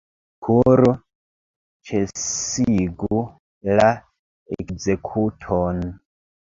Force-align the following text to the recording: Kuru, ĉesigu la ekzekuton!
Kuru, 0.45 0.87
ĉesigu 1.89 3.21
la 3.77 3.87
ekzekuton! 4.61 5.89